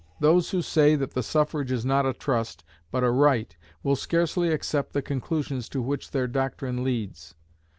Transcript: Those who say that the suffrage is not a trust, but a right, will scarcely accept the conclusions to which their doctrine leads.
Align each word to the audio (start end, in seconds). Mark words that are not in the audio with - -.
Those 0.19 0.49
who 0.49 0.63
say 0.63 0.95
that 0.95 1.11
the 1.11 1.21
suffrage 1.21 1.71
is 1.71 1.85
not 1.85 2.07
a 2.07 2.13
trust, 2.13 2.63
but 2.89 3.03
a 3.03 3.11
right, 3.11 3.55
will 3.83 3.95
scarcely 3.95 4.49
accept 4.49 4.93
the 4.93 5.01
conclusions 5.03 5.69
to 5.69 5.79
which 5.79 6.09
their 6.09 6.25
doctrine 6.27 6.83
leads. 6.83 7.35